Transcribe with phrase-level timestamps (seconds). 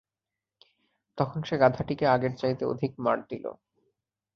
[1.17, 3.45] তখন সে গাধাটিকে আগের চাইতে অধিক মার দিল।